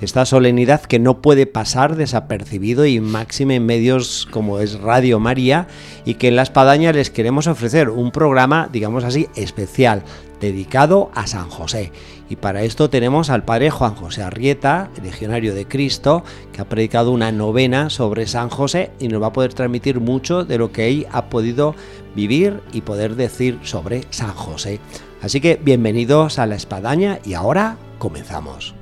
[0.00, 5.66] esta solemnidad que no puede pasar desapercibido y máxime en medios como es Radio María
[6.04, 10.02] y que en La Espadaña les queremos ofrecer un programa, digamos así, especial,
[10.40, 11.92] dedicado a San José.
[12.28, 17.10] Y para esto tenemos al padre Juan José Arrieta, legionario de Cristo, que ha predicado
[17.10, 20.88] una novena sobre San José y nos va a poder transmitir mucho de lo que
[20.88, 21.74] él ha podido
[22.14, 24.80] vivir y poder decir sobre San José.
[25.22, 28.74] Así que bienvenidos a la espadaña y ahora comenzamos.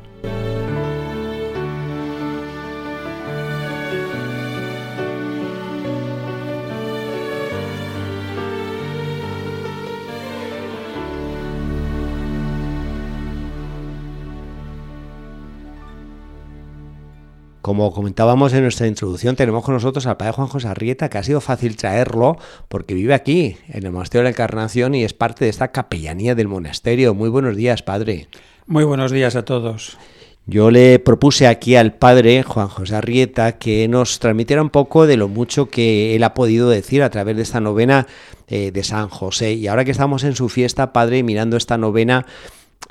[17.62, 21.22] Como comentábamos en nuestra introducción, tenemos con nosotros al padre Juan José Arrieta, que ha
[21.22, 22.36] sido fácil traerlo
[22.68, 26.34] porque vive aquí, en el Monasterio de la Encarnación, y es parte de esta capellanía
[26.34, 27.14] del monasterio.
[27.14, 28.26] Muy buenos días, padre.
[28.66, 29.96] Muy buenos días a todos.
[30.44, 35.16] Yo le propuse aquí al padre Juan José Arrieta que nos transmitiera un poco de
[35.16, 38.08] lo mucho que él ha podido decir a través de esta novena
[38.48, 39.52] eh, de San José.
[39.52, 42.26] Y ahora que estamos en su fiesta, padre, mirando esta novena,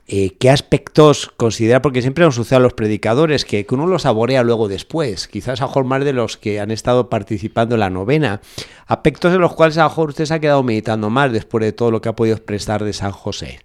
[0.07, 1.81] eh, ¿qué aspectos considera?
[1.81, 5.67] Porque siempre nos sucede a los predicadores que, uno los saborea luego después, quizás a
[5.67, 8.41] mejor más de los que han estado participando en la novena,
[8.87, 11.71] aspectos en los cuales a lo mejor usted se ha quedado meditando más después de
[11.71, 13.61] todo lo que ha podido expresar de San José.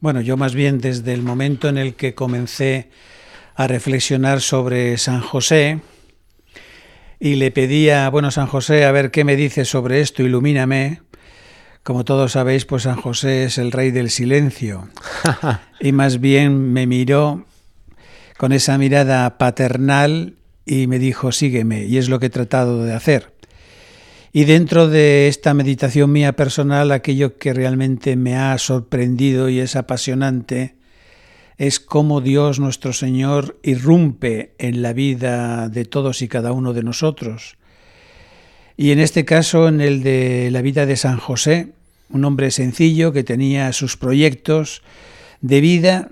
[0.00, 2.90] Bueno, yo más bien desde el momento en el que comencé
[3.54, 5.80] a reflexionar sobre San José
[7.20, 11.02] y le pedía, bueno, San José, a ver qué me dice sobre esto, ilumíname,
[11.84, 14.88] como todos sabéis, pues San José es el rey del silencio.
[15.80, 17.44] y más bien me miró
[18.38, 20.34] con esa mirada paternal
[20.64, 21.84] y me dijo, sígueme.
[21.84, 23.34] Y es lo que he tratado de hacer.
[24.32, 29.76] Y dentro de esta meditación mía personal, aquello que realmente me ha sorprendido y es
[29.76, 30.76] apasionante
[31.58, 36.82] es cómo Dios nuestro Señor irrumpe en la vida de todos y cada uno de
[36.82, 37.56] nosotros
[38.76, 41.74] y en este caso, en el de la vida de San José,
[42.10, 44.82] un hombre sencillo que tenía sus proyectos
[45.40, 46.10] de vida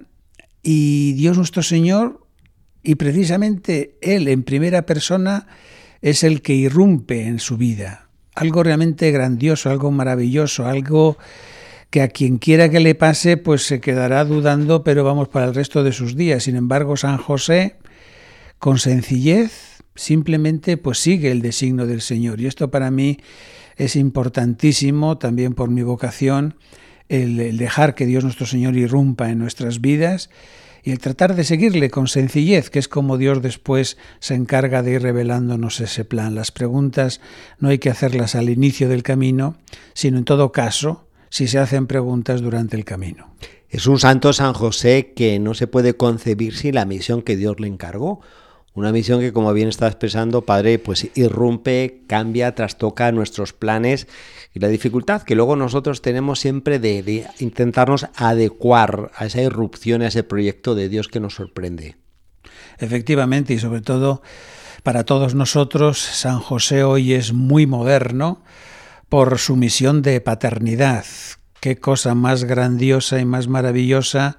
[0.62, 2.26] y Dios nuestro Señor,
[2.82, 5.46] y precisamente Él en primera persona
[6.00, 8.08] es el que irrumpe en su vida.
[8.34, 11.16] Algo realmente grandioso, algo maravilloso, algo
[11.90, 15.54] que a quien quiera que le pase, pues se quedará dudando, pero vamos para el
[15.54, 16.44] resto de sus días.
[16.44, 17.76] Sin embargo, San José,
[18.58, 22.40] con sencillez, simplemente pues sigue el designio del Señor.
[22.40, 23.18] Y esto para mí
[23.76, 26.54] es importantísimo también por mi vocación,
[27.08, 30.30] el, dejar que Dios nuestro Señor irrumpa en nuestras vidas
[30.82, 34.92] y el tratar de seguirle con sencillez, que es como Dios después se encarga de
[34.92, 36.34] ir revelándonos ese plan.
[36.34, 37.20] Las preguntas
[37.58, 39.56] no hay que hacerlas al inicio del camino,
[39.94, 43.32] sino en todo caso, si se hacen preguntas durante el camino.
[43.68, 47.58] Es un santo San José que no se puede concebir sin la misión que Dios
[47.58, 48.20] le encargó.
[48.74, 54.06] Una misión que, como bien está expresando, Padre, pues irrumpe, cambia, trastoca nuestros planes
[54.54, 60.08] y la dificultad que luego nosotros tenemos siempre de, intentarnos adecuar a esa irrupción, a
[60.08, 61.96] ese proyecto de Dios que nos sorprende.
[62.78, 64.22] Efectivamente, y sobre todo
[64.82, 68.42] para todos nosotros, San José hoy es muy moderno
[69.10, 71.04] por su misión de paternidad.
[71.60, 74.38] Qué cosa más grandiosa y más maravillosa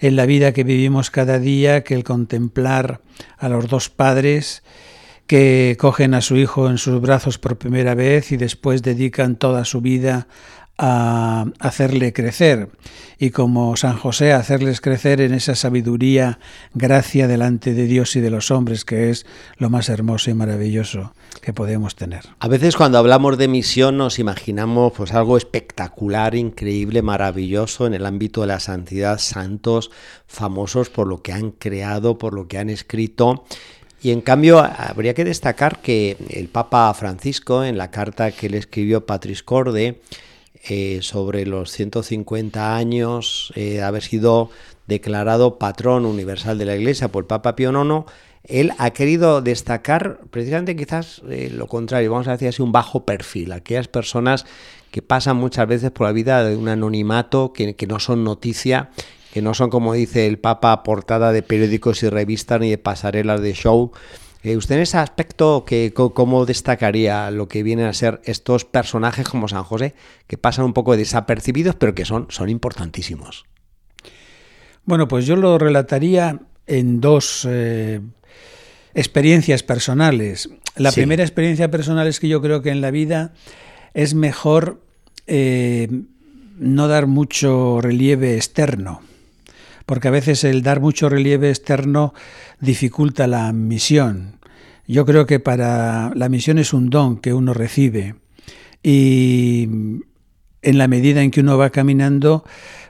[0.00, 3.02] en la vida que vivimos cada día que el contemplar
[3.36, 4.62] a los dos padres
[5.26, 9.64] que cogen a su hijo en sus brazos por primera vez y después dedican toda
[9.64, 10.26] su vida
[10.82, 12.70] a hacerle crecer
[13.18, 16.38] y como San José hacerles crecer en esa sabiduría,
[16.72, 19.26] gracia delante de Dios y de los hombres, que es
[19.58, 21.12] lo más hermoso y maravilloso
[21.42, 22.24] que podemos tener.
[22.38, 28.06] A veces cuando hablamos de misión nos imaginamos pues algo espectacular, increíble, maravilloso en el
[28.06, 29.90] ámbito de la santidad, santos
[30.26, 33.44] famosos por lo que han creado, por lo que han escrito.
[34.02, 38.56] Y en cambio, habría que destacar que el Papa Francisco, en la carta que le
[38.56, 40.00] escribió Patris Corde,
[40.68, 44.50] eh, sobre los 150 años eh, haber sido
[44.86, 48.04] declarado patrón universal de la Iglesia por Papa Pío IX,
[48.44, 53.04] él ha querido destacar precisamente quizás eh, lo contrario, vamos a decir así, un bajo
[53.04, 54.44] perfil, aquellas personas
[54.90, 58.90] que pasan muchas veces por la vida de un anonimato, que, que no son noticia,
[59.32, 63.40] que no son, como dice el Papa, portada de periódicos y revistas ni de pasarelas
[63.40, 63.92] de show,
[64.42, 69.28] Eh, ¿Usted en ese aspecto que, cómo destacaría lo que vienen a ser estos personajes
[69.28, 69.94] como San José,
[70.26, 73.44] que pasan un poco desapercibidos, pero que son, son importantísimos?
[74.84, 78.00] Bueno, pues yo lo relataría en dos eh,
[78.94, 80.48] experiencias personales.
[80.76, 83.34] La primera experiencia personal es que yo creo que en la vida
[83.92, 84.82] es mejor
[85.26, 85.88] eh,
[86.58, 89.02] no dar mucho relieve externo,
[89.90, 92.14] porque a veces el dar mucho relieve externo
[92.60, 94.38] dificulta la misión.
[94.86, 98.14] Yo creo que para la misión es un don que uno recibe
[98.84, 99.68] y
[100.62, 102.44] en la medida en que uno va caminando,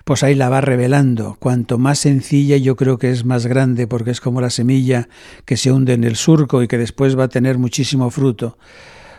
[0.05, 1.39] pues ahí la va revelando.
[1.41, 5.09] Cuanto más sencilla yo creo que es más grande porque es como la semilla
[5.47, 8.59] que se hunde en el surco y que después va a tener muchísimo fruto.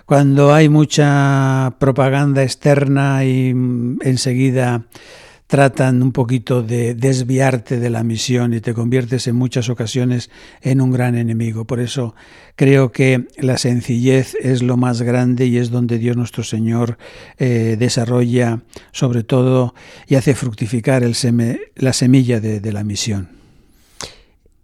[0.06, 4.86] Cuando hay mucha propaganda externa y mm, enseguida
[5.52, 10.30] tratan un poquito de desviarte de la misión y te conviertes en muchas ocasiones
[10.62, 11.66] en un gran enemigo.
[11.66, 12.16] Por eso
[12.56, 16.98] creo que la sencillez es lo más grande y es donde Dios nuestro Señor
[17.38, 18.62] eh, desarrolla
[18.94, 19.76] sobre todo
[20.08, 21.18] y hace fructificar el
[21.76, 23.28] la semilla de, la misión.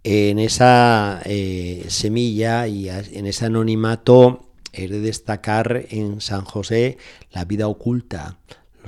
[0.04, 6.96] En esa eh, semilla y en ese anonimato he de destacar en San José
[7.30, 8.38] la vida oculta,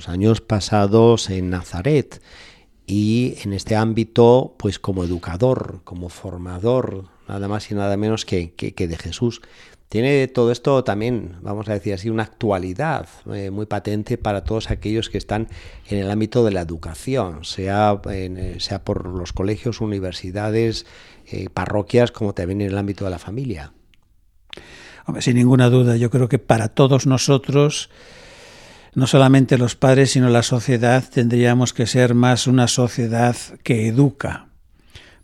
[0.08, 2.20] años pasados en Nazaret
[2.86, 8.52] y en este ámbito, pues como educador, como formador, nada más y nada menos que,
[8.54, 9.42] que, de Jesús.
[9.88, 14.70] Tiene todo esto también, vamos a decir así, una actualidad eh, muy patente para todos
[14.70, 15.48] aquellos que están
[15.88, 20.86] en el ámbito de la educación, sea, eh, sea por los colegios, universidades,
[21.26, 23.72] eh, parroquias, como también en el ámbito de la familia.
[25.20, 27.90] sin ninguna duda, yo creo que para todos nosotros
[28.94, 34.48] no solamente los padres, sino la sociedad tendríamos que ser más una sociedad que educa.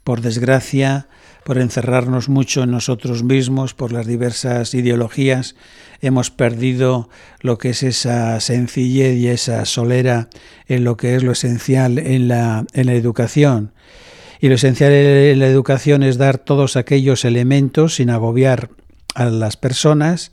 [0.05, 1.09] Por desgracia,
[1.45, 5.57] por encerrarnos mucho en nosotros mismos, por las diversas ideologías,
[6.01, 7.09] hemos perdido
[7.41, 10.29] lo que es esa sencillez y esa solera
[10.67, 13.73] en lo que es lo esencial en la, en la educación.
[14.41, 18.71] Y lo esencial en la educación es dar todos aquellos elementos sin agobiar
[19.15, 20.33] a las personas,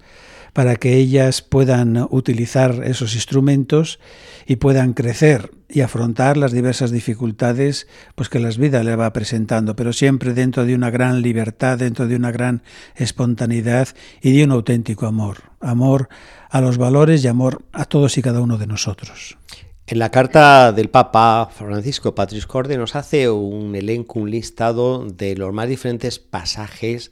[0.53, 3.99] para que ellas puedan utilizar esos instrumentos
[4.45, 9.75] y puedan crecer y afrontar las diversas dificultades pues que las vidas le va presentando,
[9.75, 12.61] pero siempre dentro de una gran libertad, dentro de una gran
[12.95, 13.89] espontaneidad
[14.21, 16.09] y de un auténtico amor, amor
[16.49, 19.37] a los valores y amor a todos y cada uno de nosotros.
[19.85, 25.35] En la carta del Papa Francisco Patris Corde nos hace un elenco, un listado de
[25.35, 27.11] los más diferentes pasajes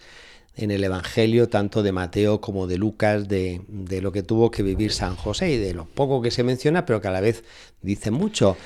[0.56, 3.62] en el Evangelio tanto de Mateo como de Lucas de,
[4.01, 7.01] lo que tuvo que vivir San José y de lo poco que se menciona, pero
[7.01, 7.44] que a la vez
[7.81, 8.57] dice mucho.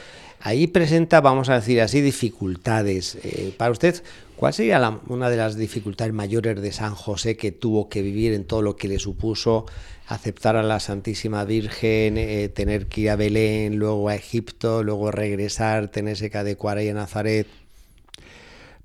[0.41, 3.17] Ahí presenta, vamos a decir así, dificultades.
[3.23, 4.03] Eh, para usted,
[4.35, 8.45] ¿cuál sería una de las dificultades mayores de San José que tuvo que vivir en
[8.45, 9.65] todo lo que le supuso
[10.07, 15.09] aceptar a la Santísima Virgen, eh, tener que ir a Belén, luego a Egipto, luego
[15.09, 17.47] regresar, tenerse que adecuar ahí a Nazaret?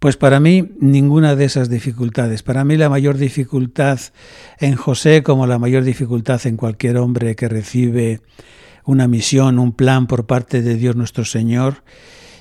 [0.00, 2.42] Pues para mí ninguna de esas dificultades.
[2.42, 4.00] Para mí la mayor dificultad
[4.58, 8.22] en José, como la mayor dificultad en cualquier hombre que recibe
[8.86, 11.84] una misión, un plan por parte de Dios nuestro Señor,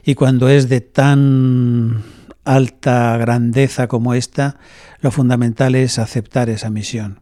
[0.05, 2.01] y cuando es de tan
[2.45, 4.57] alta grandeza como esta,
[5.01, 7.19] lo fundamental es aceptar esa misión.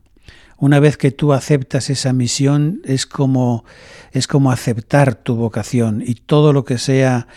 [0.59, 3.65] Una vez que tú aceptas esa misión es como
[4.11, 7.27] es como aceptar tu vocación y todo lo que sea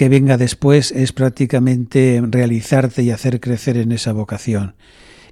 [0.00, 4.74] que venga después es prácticamente realizarte y hacer crecer en esa vocación.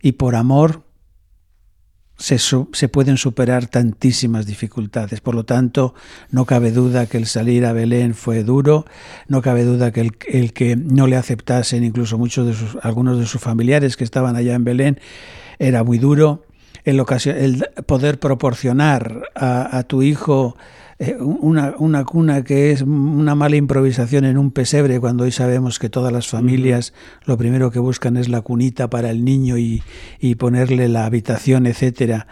[0.03, 0.85] Y por amor
[2.19, 5.23] se, se, pueden superar tantísimas dificultades.
[5.23, 5.95] Por lo tanto,
[6.31, 8.85] no cabe duda que el salir a Belén fue duro,
[9.27, 13.25] no cabe duda que el, que no le aceptasen incluso muchos de sus, algunos de
[13.25, 15.01] sus familiares que estaban allá en Belén
[15.59, 16.43] era muy duro.
[16.85, 20.59] El, el poder proporcionar a, a tu hijo
[20.99, 25.79] eh, una, una, cuna que es una mala improvisación en un pesebre, cuando hoy sabemos
[25.79, 26.93] que todas las familias
[27.25, 29.83] lo primero que buscan es la cunita para el niño y,
[30.19, 32.27] y ponerle la habitación, etcétera.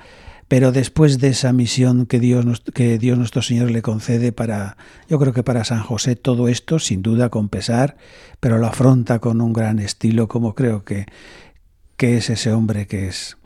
[0.49, 4.77] Pero después de esa misión que Dios, que Dios nuestro Señor le concede para,
[5.09, 7.97] yo creo que para San José todo esto, sin duda con pesar,
[8.39, 11.07] pero lo afronta con un gran estilo, como creo que,
[11.97, 13.37] que es ese hombre que es.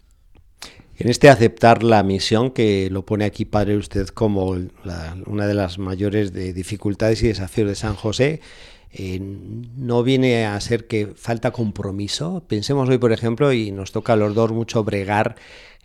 [1.00, 4.54] En este aceptar la misión que lo pone aquí Padre usted como
[5.24, 8.42] una de las mayores de dificultades y desafíos de San José,
[8.92, 12.44] eh, no viene a ser que falta compromiso.
[12.46, 15.36] Pensemos hoy, por ejemplo, y nos toca a los dos mucho bregar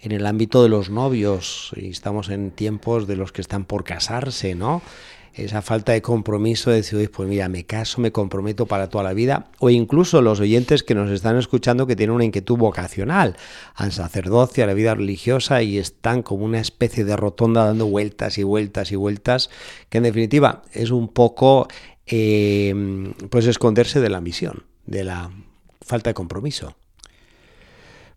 [0.02, 3.86] en el ámbito de los novios, y estamos en tiempos de los que están por
[3.86, 4.82] casarse, ¿no?
[5.36, 9.14] Esa falta de compromiso de decir, pues mira, me caso, me comprometo para toda la
[9.14, 13.36] vida, o incluso los oyentes que nos están escuchando que tienen una inquietud vocacional
[13.76, 18.38] al sacerdocio, a la vida religiosa y están como una especie de rotonda dando vueltas
[18.38, 19.50] y vueltas y vueltas,
[19.90, 21.68] que en definitiva es un poco
[22.06, 22.74] eh,
[23.30, 25.32] pues esconderse de la misión, de la
[25.82, 26.76] falta de compromiso.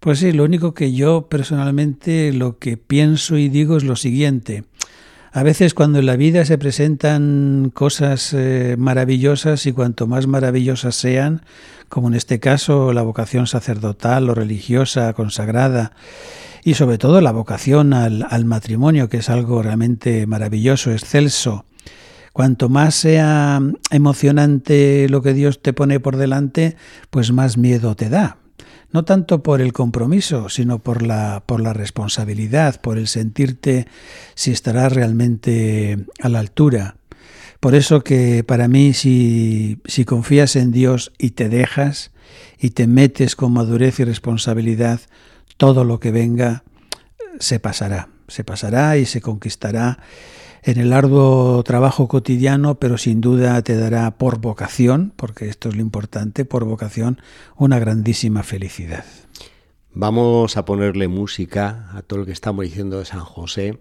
[0.00, 4.62] Pues sí, lo único que yo personalmente lo que pienso y digo es lo siguiente.
[5.38, 10.96] A veces cuando en la vida se presentan cosas eh, maravillosas y cuanto más maravillosas
[10.96, 11.42] sean,
[11.88, 15.92] como en este caso la vocación sacerdotal o religiosa, consagrada,
[16.64, 21.66] y sobre todo la vocación al, al matrimonio, que es algo realmente maravilloso, excelso,
[22.32, 23.60] cuanto más sea
[23.92, 26.74] emocionante lo que Dios te pone por delante,
[27.10, 28.38] pues más miedo te da
[28.92, 33.86] no tanto por el compromiso, sino por la, por la responsabilidad, por el sentirte
[34.34, 36.96] si estarás realmente a la altura.
[37.60, 42.12] Por eso que para mí si, si confías en Dios y te dejas
[42.58, 45.00] y te metes con madurez y responsabilidad,
[45.56, 46.62] todo lo que venga
[47.40, 49.98] se pasará, se pasará y se conquistará
[50.62, 55.76] en el arduo trabajo cotidiano, pero sin duda te dará por vocación, porque esto es
[55.76, 57.20] lo importante, por vocación,
[57.56, 59.04] una grandísima felicidad.
[59.92, 63.78] Vamos a ponerle música a todo lo que estamos diciendo de San José.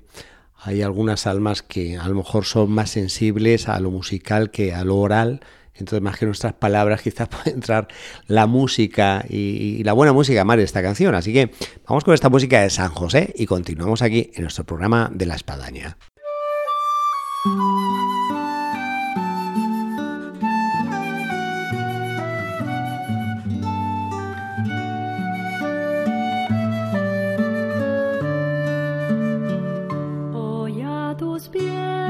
[0.56, 4.84] Hay algunas almas que a lo mejor son más sensibles a lo musical que a
[4.84, 5.42] lo oral.
[5.76, 7.88] Entonces, más que nuestras palabras, quizás puede entrar
[8.26, 11.14] la música y, la buena música más de esta canción.
[11.14, 11.52] Así que
[11.88, 15.36] vamos con esta música de San José y continuamos aquí en nuestro programa de la
[15.36, 15.98] espadaña.
[31.48, 32.07] pies.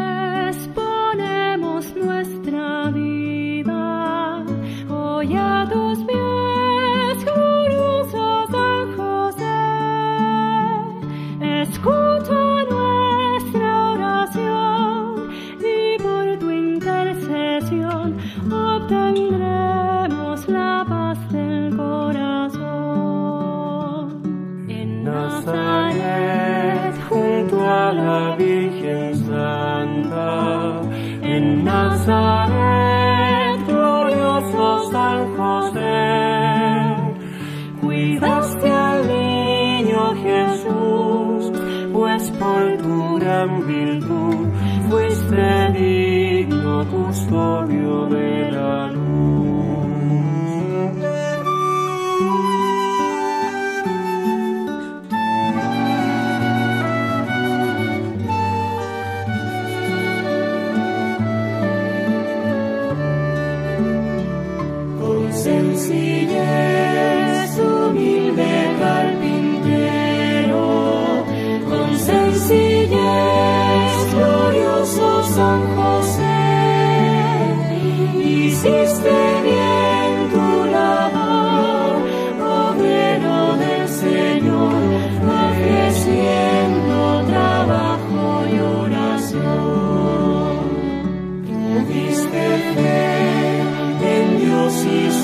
[47.17, 49.36] custodio de la luz.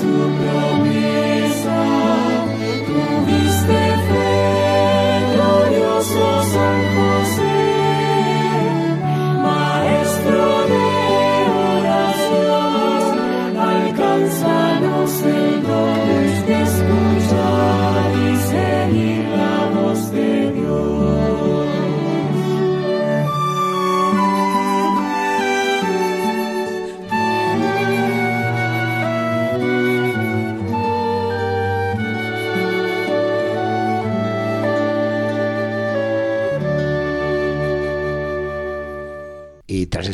[0.03, 0.62] 如果。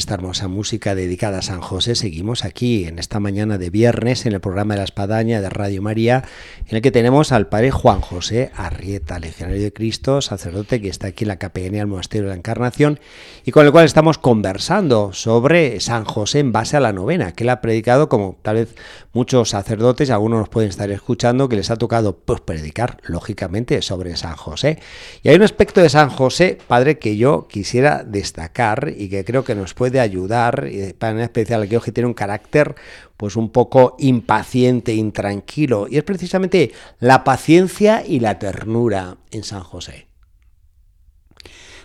[0.09, 4.33] Esta hermosa música dedicada a San José, seguimos aquí en esta mañana de viernes en
[4.33, 6.23] el programa de la Espadaña de Radio María,
[6.65, 11.09] en el que tenemos al padre Juan José Arrieta, legionario de Cristo, sacerdote que está
[11.09, 12.99] aquí en la capellanía del Monasterio de la Encarnación
[13.45, 17.43] y con el cual estamos conversando sobre San José en base a la novena, que
[17.43, 18.73] él ha predicado como tal vez
[19.13, 24.17] muchos sacerdotes, algunos nos pueden estar escuchando, que les ha tocado pues predicar lógicamente sobre
[24.17, 24.79] San José.
[25.21, 29.43] Y hay un aspecto de San José, padre, que yo quisiera destacar y que creo
[29.43, 32.75] que nos puede de ayudar, en especial aquellos que tiene un carácter
[33.17, 39.61] pues un poco impaciente, intranquilo, y es precisamente la paciencia y la ternura en San
[39.61, 40.07] José.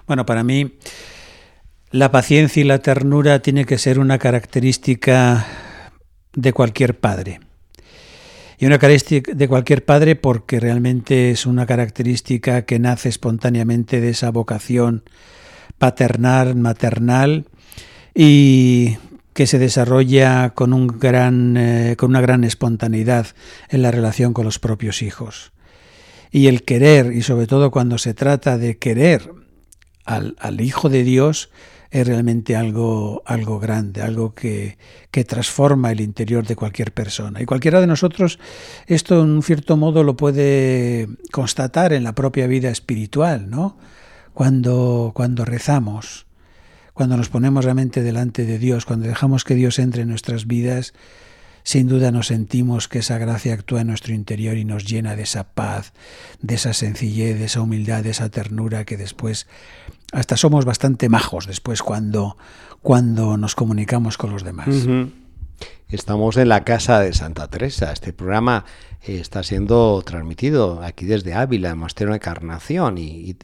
[0.06, 0.78] Bueno, para mí
[1.94, 5.46] La paciencia y la ternura tiene que ser una característica
[6.34, 7.38] de cualquier padre.
[8.58, 14.08] Y una característica de cualquier padre porque realmente es una característica que nace espontáneamente de
[14.08, 15.04] esa vocación
[15.78, 17.46] paternal, maternal
[18.14, 18.96] y
[19.32, 23.26] que se desarrolla con, un gran, eh, con una gran espontaneidad
[23.68, 25.52] en la relación con los propios hijos.
[26.30, 29.30] Y el querer, y sobre todo cuando se trata de querer
[30.04, 31.50] al, al Hijo de Dios,
[31.90, 34.78] es realmente algo, algo grande, algo que,
[35.12, 37.40] que, transforma el interior de cualquier persona.
[37.40, 38.40] Y cualquiera de nosotros
[38.88, 43.78] esto en un cierto modo lo puede constatar en la propia vida espiritual, ¿no?
[44.32, 46.26] Cuando, cuando rezamos,
[46.94, 50.94] cuando nos ponemos realmente delante de Dios, cuando dejamos que Dios entre en nuestras vidas,
[51.64, 55.22] sin duda nos sentimos que esa gracia actúa en nuestro interior y nos llena de
[55.22, 55.92] esa paz,
[56.40, 59.48] de esa sencillez, de esa humildad, de esa ternura que después
[60.12, 62.36] hasta somos bastante majos después cuando,
[62.80, 64.68] cuando nos comunicamos con los demás.
[65.88, 67.92] Estamos en la casa de Santa Teresa.
[67.92, 68.64] Este programa
[69.02, 73.36] está siendo transmitido aquí desde Ávila, en Monasterio de Encarnación, y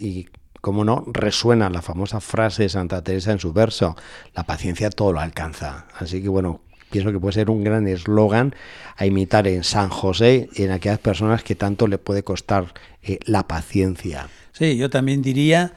[0.61, 3.97] como no, resuena la famosa frase de Santa Teresa en su verso,
[4.35, 5.87] la paciencia todo lo alcanza.
[5.99, 8.55] Así que bueno, pienso que puede ser un gran eslogan
[8.97, 13.19] a imitar en San José y en aquellas personas que tanto le puede costar eh,
[13.25, 14.29] la paciencia.
[14.53, 15.73] Sí, yo también diría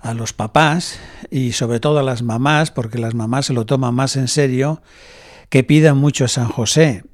[0.00, 0.98] a los papás
[1.30, 4.82] y sobre todo a las mamás, porque las mamás se lo toman más en serio,
[5.48, 7.04] que pidan mucho a San José.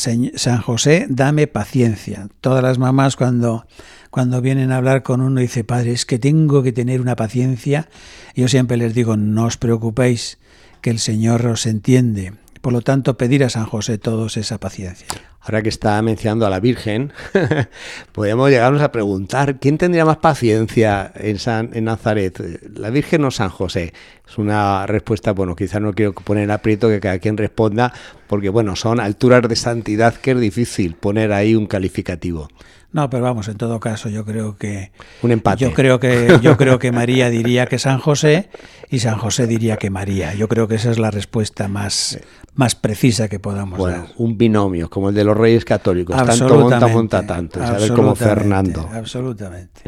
[0.00, 2.28] San José, dame paciencia.
[2.40, 3.66] Todas las mamás cuando,
[4.10, 7.88] cuando vienen a hablar con uno dice, padre, es que tengo que tener una paciencia.
[8.34, 10.38] Yo siempre les digo, no os preocupéis,
[10.80, 12.32] que el Señor os entiende.
[12.60, 15.06] Por lo tanto, pedir a San José todos esa paciencia.
[15.40, 17.14] Ahora que está mencionando a la Virgen,
[18.12, 22.38] podríamos llegarnos a preguntar, ¿quién tendría más paciencia en, San, en Nazaret?
[22.74, 23.94] ¿La Virgen o San José?
[24.28, 27.94] Es una respuesta, bueno, quizás no quiero poner aprieto que cada quien responda,
[28.28, 32.48] porque bueno, son alturas de santidad que es difícil poner ahí un calificativo.
[32.92, 34.90] No, pero vamos, en todo caso, yo creo que
[35.22, 35.62] un empate.
[35.62, 38.50] Yo creo que yo creo que María diría que San José
[38.90, 40.34] y San José diría que María.
[40.34, 42.18] Yo creo que esa es la respuesta más
[42.54, 44.08] más precisa que podamos bueno, dar.
[44.18, 47.92] un binomio como el de los Reyes Católicos, tanto monta monta tanto, ¿sabes?
[47.92, 48.88] Como Fernando.
[48.92, 49.82] Absolutamente.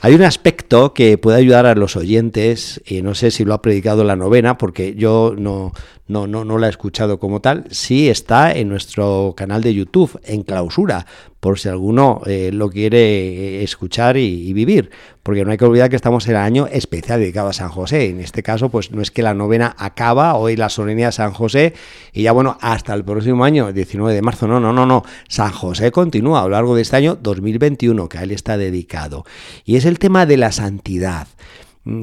[0.00, 3.62] Hay un aspecto que puede ayudar a los oyentes, y no sé si lo ha
[3.62, 5.72] predicado la novena, porque yo no,
[6.06, 10.20] no, no, no la he escuchado como tal, sí está en nuestro canal de YouTube,
[10.24, 11.06] en clausura,
[11.40, 14.90] por si alguno eh, lo quiere eh, escuchar y, vivir,
[15.22, 18.08] porque no hay que olvidar que estamos en el año especial dedicado a San José.
[18.08, 21.32] En este caso, pues no es que la novena acaba, hoy la solemnidad de San
[21.32, 21.74] José,
[22.12, 25.52] y ya bueno, hasta el próximo año, 19 de marzo, no, no, no, no, San
[25.52, 29.24] José continúa a lo largo de este año 2021, que a él está dedicado.
[29.64, 31.28] Y es el tema de la santidad.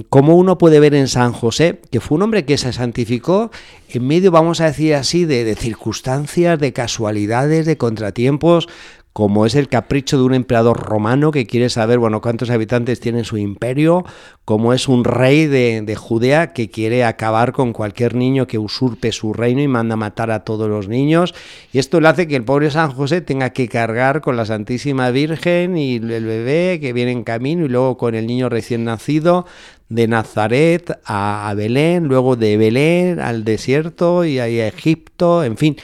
[0.10, 3.52] Como uno puede ver en San José, que fue un hombre que se santificó
[3.90, 8.68] en medio, vamos a decir así, de circunstancias, de casualidades, de contratiempos,
[9.16, 13.24] como es el capricho de un emperador romano que quiere saber, bueno, cuántos habitantes tiene
[13.24, 14.04] su imperio,
[14.44, 19.14] como es un rey de, de, Judea que quiere acabar con cualquier niño que usurpe
[19.14, 21.34] su reino y manda matar a todos los niños.
[21.72, 25.12] Y esto le hace que el pobre San José tenga que cargar con la Santísima
[25.12, 29.46] Virgen y el bebé que viene en camino y luego con el niño recién nacido
[29.88, 35.78] de Nazaret a, a Belén, luego de Belén al desierto y a Egipto, en fin.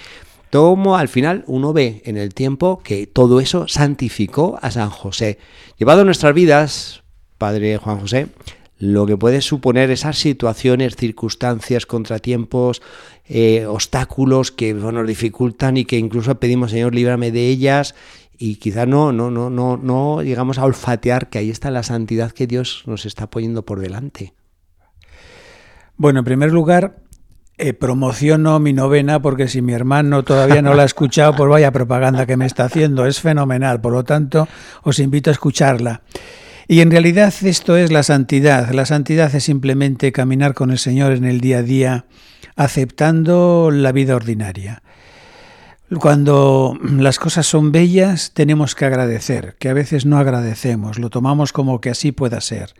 [0.51, 5.37] Como al final uno ve en el tiempo que todo eso santificó a San José.
[5.77, 7.03] Llevado nuestras vidas,
[7.37, 8.27] Padre Juan José,
[8.77, 12.81] lo que puede suponer esas situaciones, circunstancias, contratiempos,
[13.25, 17.95] eh, obstáculos que nos dificultan y que incluso pedimos, Señor, líbrame de ellas
[18.37, 22.31] y quizá no, no, no, no, no llegamos a olfatear que ahí está la santidad
[22.31, 24.33] que Dios nos está poniendo por delante.
[25.95, 26.97] Bueno, en primer lugar,
[27.62, 31.71] eh, promociono mi novena porque si mi hermano todavía no la ha escuchado, pues vaya
[31.71, 33.06] propaganda que me está haciendo.
[33.06, 34.47] Es fenomenal, por lo tanto,
[34.82, 36.02] os invito a escucharla.
[36.67, 38.71] Y en realidad esto es la santidad.
[38.71, 42.06] La santidad es simplemente caminar con el Señor en el día a día,
[42.56, 44.82] aceptando la vida ordinaria.
[46.00, 51.52] Cuando las cosas son bellas, tenemos que agradecer, que a veces no agradecemos, lo tomamos
[51.52, 52.74] como que así pueda ser.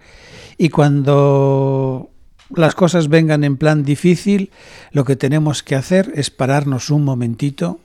[0.58, 2.11] Y cuando
[2.56, 4.52] las cosas vengan en plan difícil,
[4.92, 7.80] lo que tenemos que hacer es pararnos un momentito,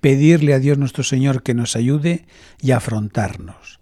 [0.00, 2.24] pedirle a Dios nuestro Señor que nos ayude
[2.60, 3.80] y afrontarnos.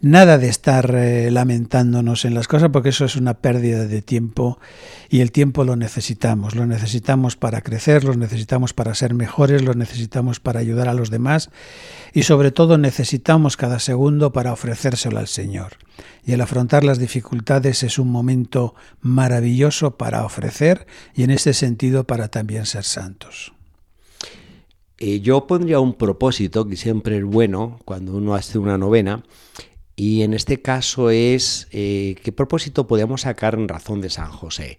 [0.00, 4.58] Nada de estar eh, lamentándonos en las cosas porque eso es una pérdida de tiempo
[5.08, 6.54] y el tiempo lo necesitamos.
[6.54, 11.08] Lo necesitamos para crecer, lo necesitamos para ser mejores, lo necesitamos para ayudar a los
[11.08, 11.48] demás
[12.12, 15.78] y sobre todo necesitamos cada segundo para ofrecérselo al Señor.
[16.24, 22.04] Y el afrontar las dificultades es un momento maravilloso para ofrecer y en este sentido
[22.04, 23.52] para también ser santos.
[24.98, 29.24] Eh, yo pondría un propósito que siempre es bueno cuando uno hace una novena
[29.96, 34.78] y en este caso es eh, qué propósito podemos sacar en razón de San José.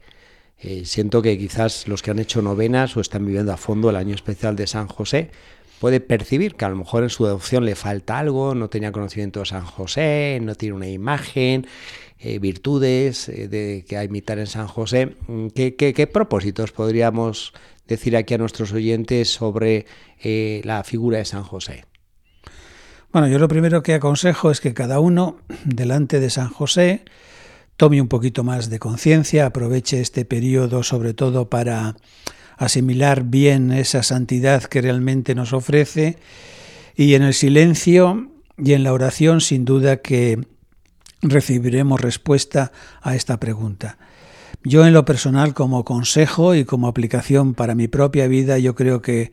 [0.57, 3.97] Eh, siento que quizás los que han hecho novenas o están viviendo a fondo el
[3.97, 5.31] año especial de San José
[5.79, 9.41] puede percibir que a lo mejor en su devoción le falta algo, no tenía conocimiento
[9.41, 11.67] de San José, no tiene una imagen,
[12.19, 15.15] eh, virtudes de, que a imitar en San José.
[15.27, 17.53] Mm, ¿Qué, qué, propósitos podríamos
[17.87, 19.85] decir aquí a nuestros oyentes sobre
[20.63, 21.85] la figura de San José?
[23.15, 27.05] Bueno, yo lo primero que aconsejo es que cada uno, delante de San José,
[27.77, 31.95] tome un poquito más de conciencia, aproveche este periodo sobre todo para
[32.57, 36.17] asimilar bien esa santidad que realmente nos ofrece
[36.95, 40.39] y en el silencio y en la oración sin duda que
[41.21, 43.97] recibiremos respuesta a esta pregunta.
[44.63, 49.01] Yo en lo personal como consejo y como aplicación para mi propia vida yo creo
[49.01, 49.31] que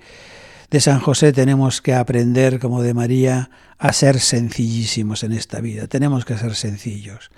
[0.72, 5.86] de San José tenemos que aprender, como de María, a ser sencillísimos en esta vida.
[5.86, 7.30] Tenemos que ser sencillos.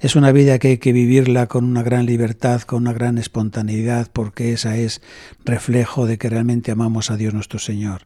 [0.00, 4.08] Es una vida que hay que vivirla con una gran libertad, con una gran espontaneidad,
[4.12, 5.00] porque esa es
[5.46, 8.02] reflejo de que realmente amamos a Dios nuestro Señor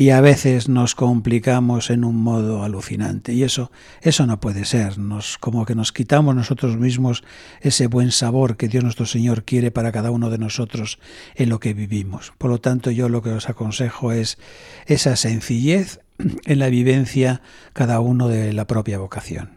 [0.00, 3.34] y a veces nos complicamos en un modo alucinante.
[3.34, 4.96] Y eso eso no puede ser.
[4.96, 7.22] Nos como que nos quitamos nosotros mismos
[7.60, 10.98] ese buen sabor que Dios nuestro Señor quiere para cada uno de nosotros
[11.34, 12.32] en lo que vivimos.
[12.38, 14.38] Por lo tanto yo lo que os aconsejo es
[14.86, 16.00] esa sencillez
[16.46, 17.42] en la vivencia
[17.74, 19.50] cada uno de la propia vocación.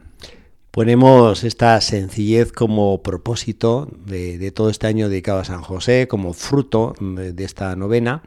[0.72, 6.96] Ponemos esta sencillez como propósito de, todo este año dedicado a San José, como fruto
[7.00, 8.24] de esta novena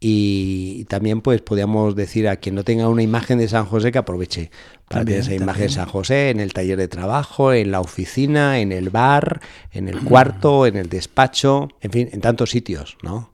[0.00, 3.98] y también pues podríamos decir a quien no tenga una imagen de San José que
[3.98, 4.50] aproveche
[4.88, 8.58] para tener esa imagen de San José en el taller de trabajo, en la oficina,
[8.60, 9.40] en el bar,
[9.72, 13.30] en el cuarto, en el despacho, en fin, en tantos sitios, ¿no?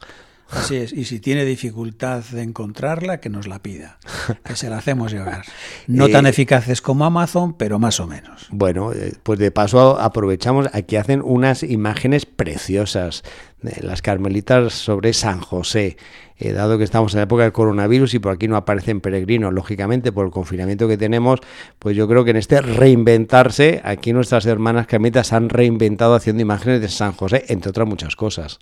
[0.51, 3.99] Así es, y si tiene dificultad de encontrarla, que nos la pida,
[4.45, 5.45] que se la hacemos llegar.
[5.89, 8.47] No tan eh, eficaces como Amazon, pero más o menos.
[8.51, 13.25] Bueno, eh, pues de paso aprovechamos, aquí hacen unas imágenes preciosas
[13.61, 15.97] de las carmelitas sobre San José.
[16.39, 19.53] Eh, dado que estamos en la época del coronavirus y por aquí no aparecen peregrinos,
[19.55, 21.41] lógicamente por el confinamiento que tenemos,
[21.79, 26.81] pues yo creo que en este reinventarse, aquí nuestras hermanas carmelitas han reinventado haciendo imágenes
[26.81, 28.59] de San José, entre otras muchas cosas.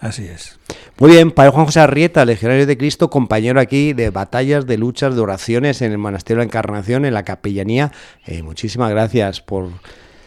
[0.00, 0.58] Así es.
[0.98, 5.14] Muy bien, Padre Juan José Arrieta, legionario de Cristo, compañero aquí de batallas, de luchas,
[5.14, 7.92] de oraciones en el Monasterio de la Encarnación, en la capellanía.
[8.26, 9.68] Eh, muchísimas gracias por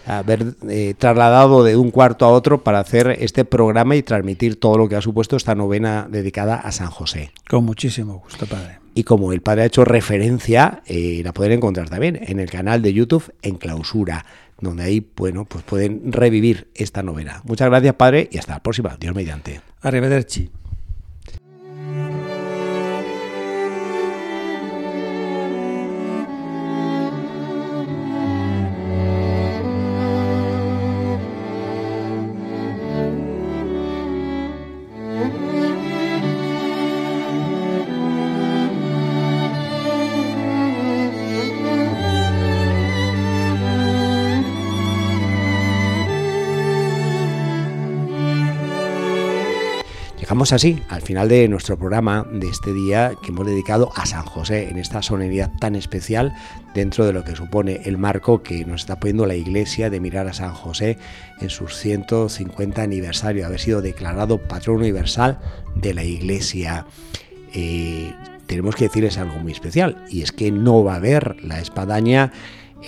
[0.06, 4.78] haber eh, trasladado de un cuarto a otro para hacer este programa y transmitir todo
[4.78, 7.32] lo que ha supuesto esta novena dedicada a San José.
[7.50, 8.80] Con muchísimo gusto, Padre.
[8.96, 12.82] Y como el Padre ha hecho referencia, eh, la pueden encontrar también en el canal
[12.82, 14.26] de YouTube en clausura
[14.64, 17.42] donde ahí, bueno, pues pueden revivir esta novela.
[17.44, 18.96] Muchas gracias, Padre, y hasta la próxima.
[19.00, 19.62] Dios mediante.
[19.82, 20.63] Arrivederci.
[50.52, 54.70] Así al final de nuestro programa de este día que hemos dedicado a San José
[54.70, 56.34] en esta solemnidad tan especial
[56.74, 60.28] dentro de lo que supone el marco que nos está poniendo la Iglesia de mirar
[60.28, 60.98] a San José
[61.40, 65.40] en sus 150 aniversario, haber sido declarado patrón universal
[65.76, 66.88] de la Iglesia.
[67.54, 68.14] Eh,
[68.46, 72.34] tenemos que decirles algo muy especial y es que no va a haber la espadaña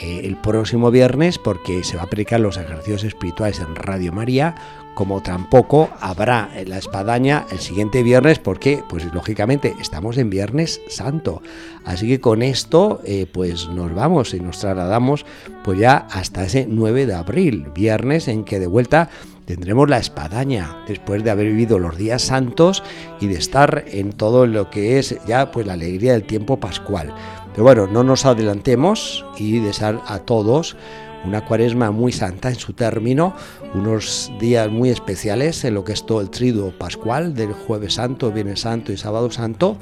[0.01, 4.55] eh, el próximo viernes porque se va a predicar los ejercicios espirituales en Radio María
[4.95, 11.43] como tampoco habrá la espadaña el siguiente viernes porque pues lógicamente estamos en Viernes Santo.
[11.83, 15.25] Así que con esto eh, pues nos vamos y nos trasladamos
[15.63, 19.09] pues ya hasta ese 9 de abril, viernes en que de vuelta
[19.45, 22.81] tendremos la espadaña después de haber vivido los días santos
[23.19, 27.13] y de estar en todo lo que es ya pues la alegría del tiempo pascual.
[27.55, 30.75] Pero bueno, no nos adelantemos y desear a todos
[31.23, 33.33] una cuaresma muy santa en su término,
[33.73, 38.29] unos días muy especiales en lo que es todo el triduo pascual del jueves santo,
[38.29, 39.77] viernes santo y sábado santo,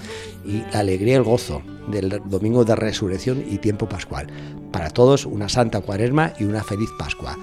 [0.46, 4.28] y la alegría y el gozo del domingo de resurrección y tiempo pascual.
[4.72, 7.43] Para todos una santa cuaresma y una feliz Pascua.